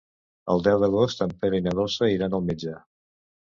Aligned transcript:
El 0.53 0.63
deu 0.67 0.79
d'agost 0.83 1.21
en 1.27 1.37
Pere 1.43 1.61
i 1.61 1.67
na 1.67 1.77
Dolça 1.83 2.13
iran 2.17 2.41
al 2.41 2.49
metge. 2.51 2.79